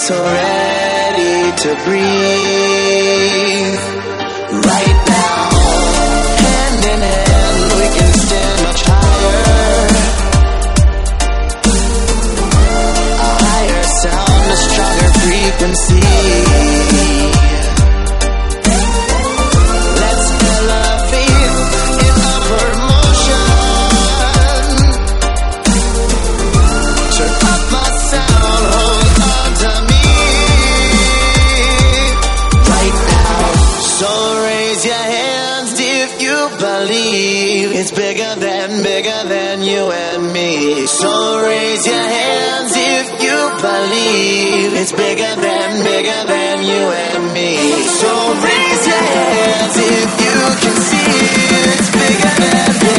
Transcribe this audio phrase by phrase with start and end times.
[0.00, 3.57] So ready to breathe.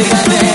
[0.04, 0.49] Than,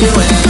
[0.00, 0.47] you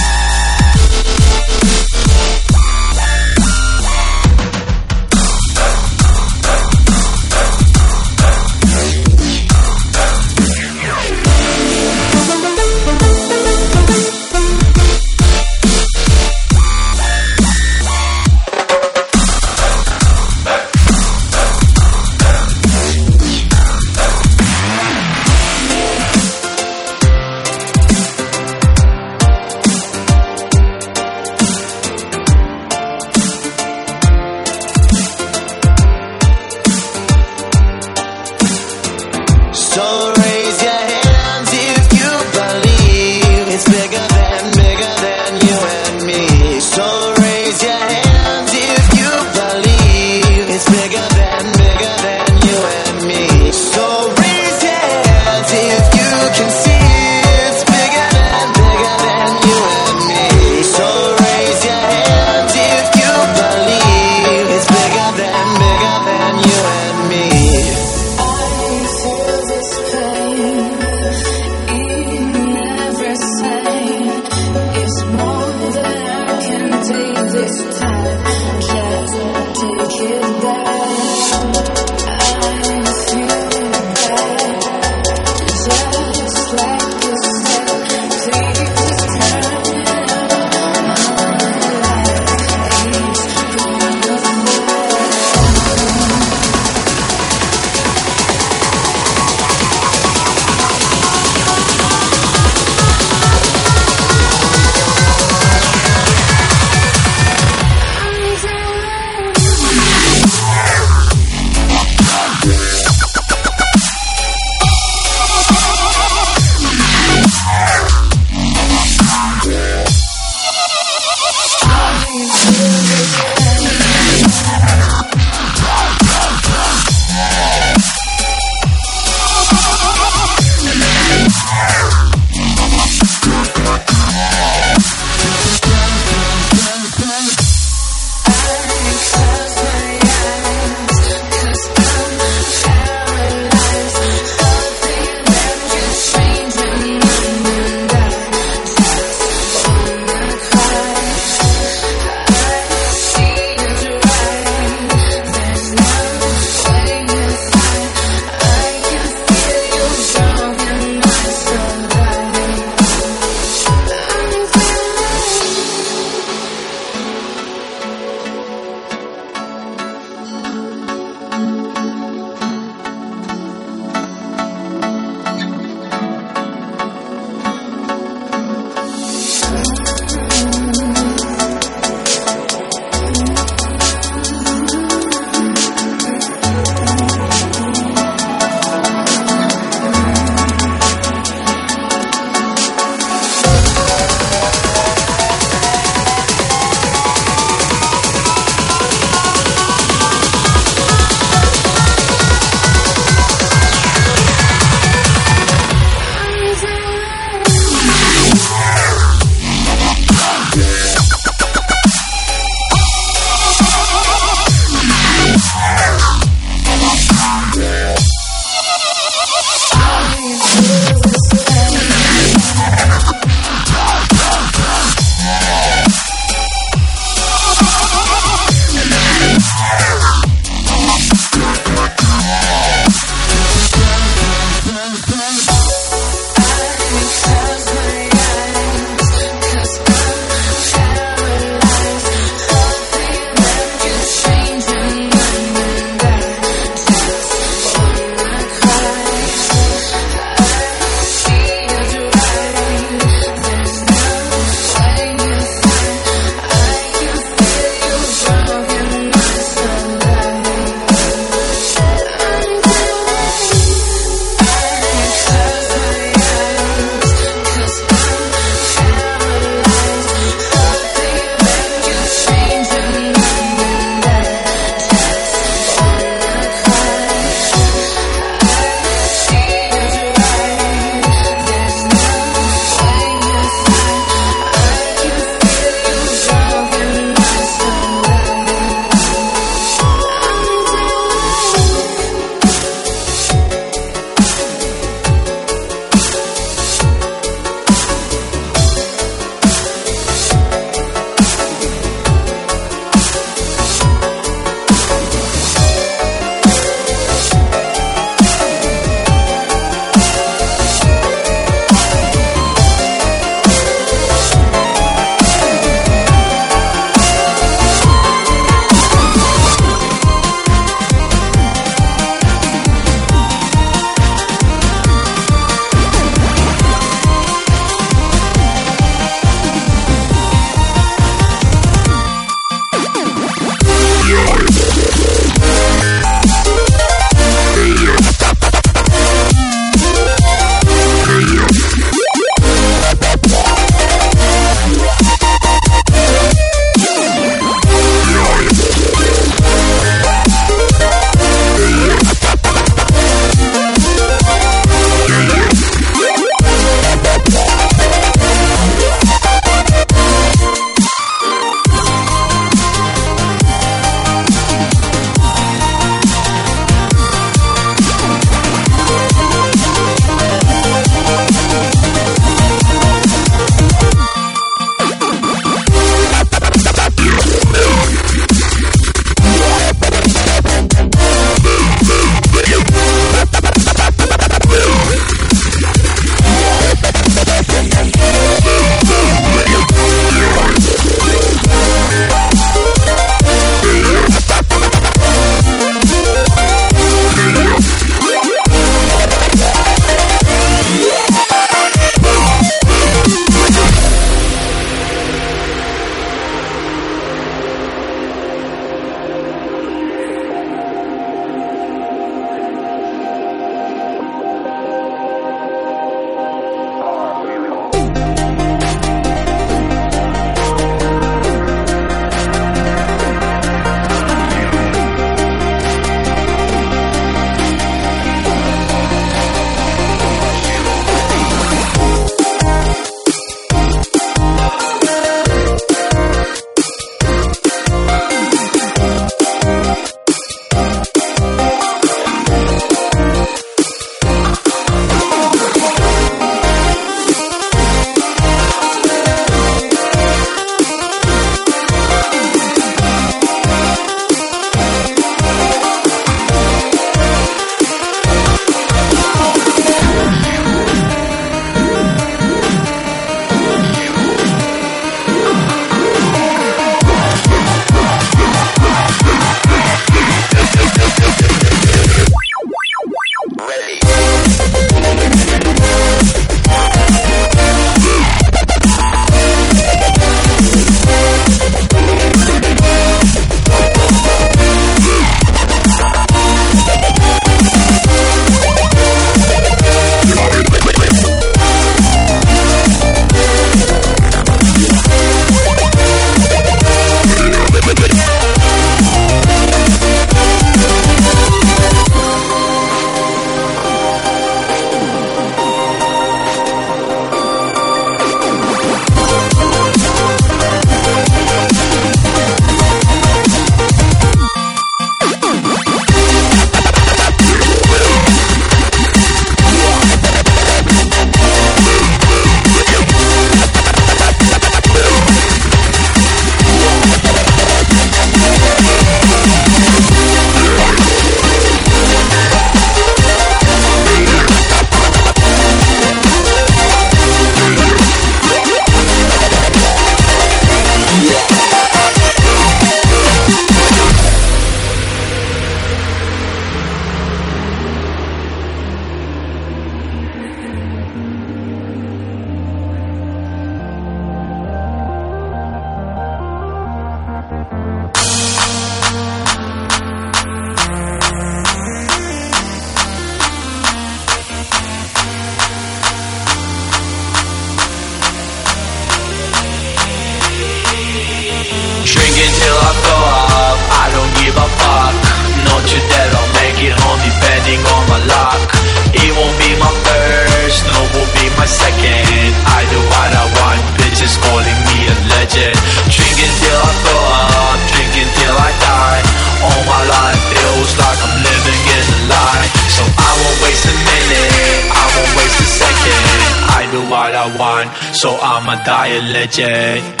[597.92, 600.00] so I'ma die a legend.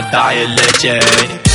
[0.00, 1.49] my dialect, yeah.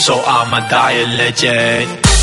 [0.00, 2.19] So I'ma die a legend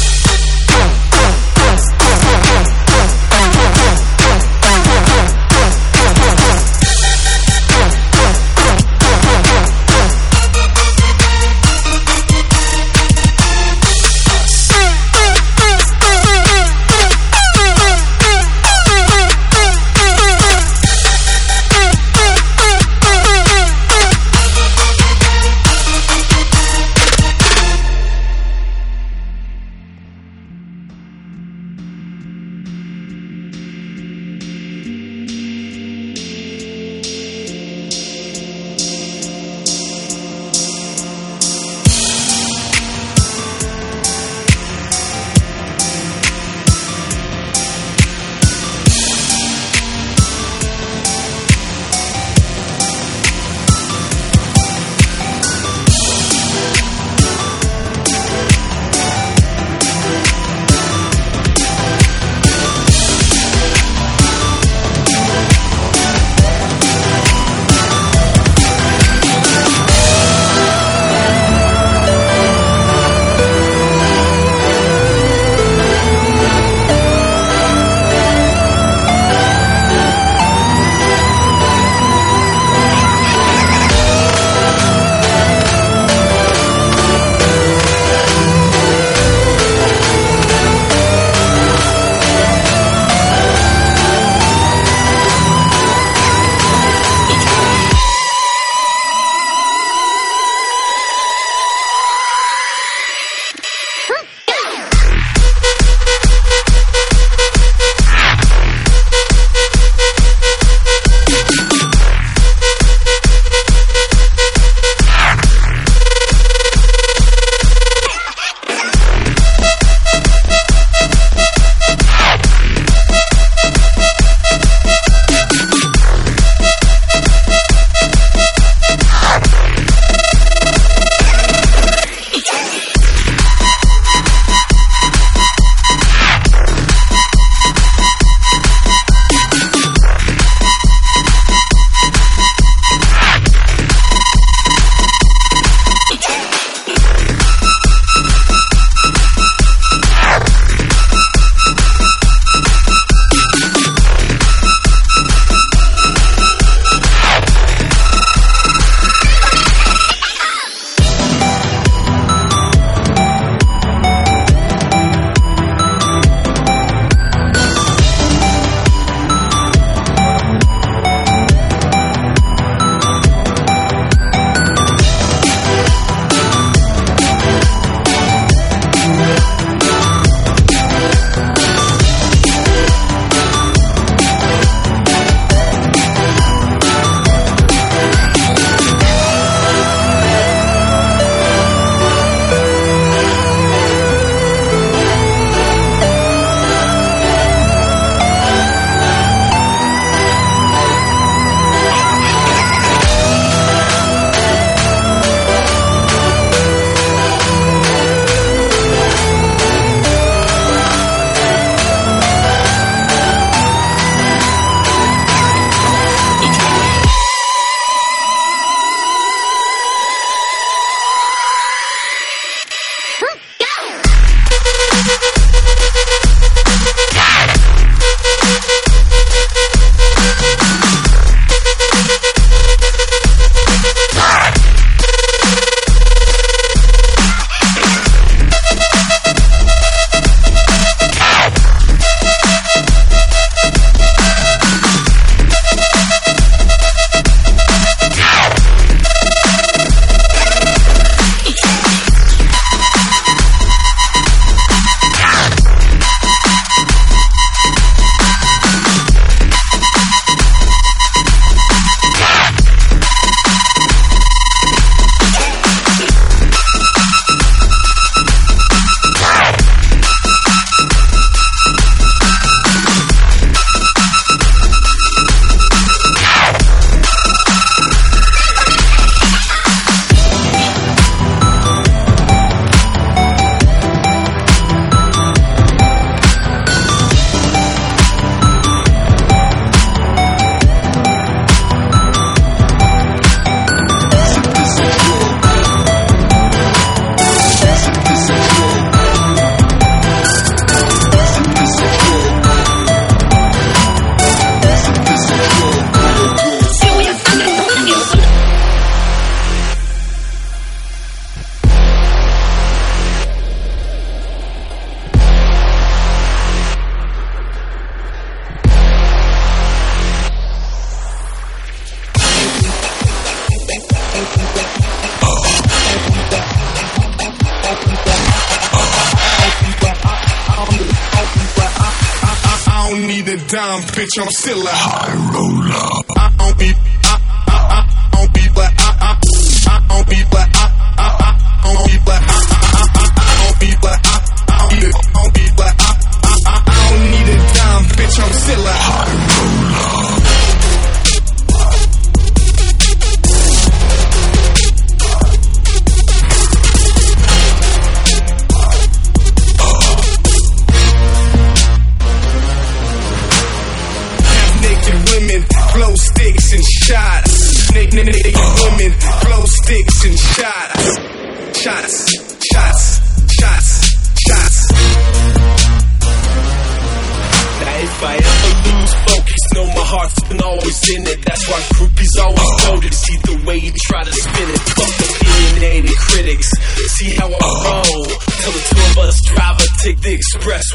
[334.20, 335.07] I'm still alive.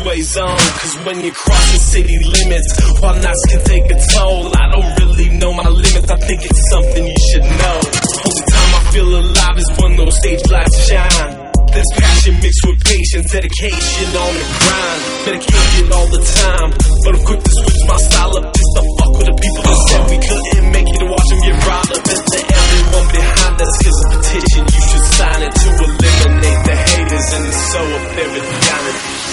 [0.03, 0.59] Way zone.
[0.83, 4.91] Cause when you cross the city limits While knots can take a toll I don't
[4.99, 6.11] really know my limits.
[6.11, 7.79] I think it's something you should know.
[8.27, 11.33] Only time I feel alive is when those stage lights shine.
[11.71, 15.01] There's passion mixed with patience Dedication on the grind.
[15.23, 16.71] Medicated all the time.
[17.07, 19.81] But I'm quick to switch my style up Just to fuck with the people that
[19.87, 22.03] said we couldn't make it To watch them get robbed up.
[22.11, 26.75] And to everyone behind us Here's a petition You should sign it to eliminate the
[26.91, 29.32] haters And it's so up there with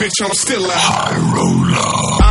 [0.00, 2.29] bitch, I'm still a high roller.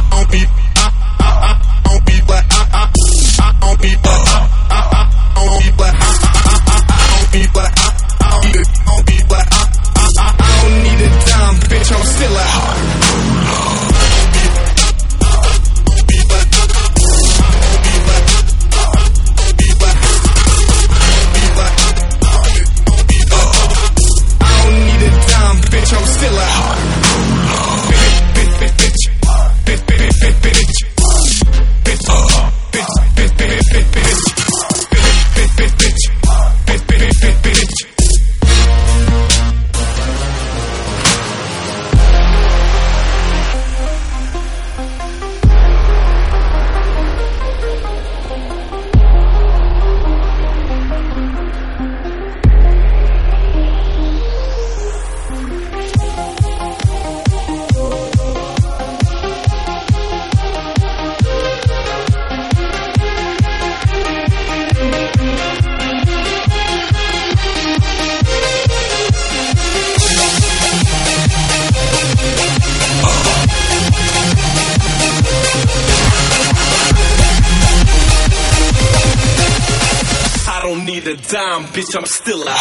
[81.73, 82.58] bitch, I'm still out.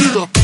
[0.00, 0.39] stop.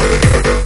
[0.00, 0.59] Thank